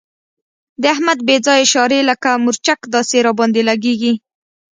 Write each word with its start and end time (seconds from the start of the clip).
د 0.81 0.83
احمد 0.93 1.19
بې 1.27 1.37
ځایه 1.45 1.63
اشارې 1.65 1.99
لکه 2.09 2.29
مرچک 2.45 2.79
داسې 2.95 3.17
را 3.25 3.31
باندې 3.39 3.61
لګېږي. 3.69 4.13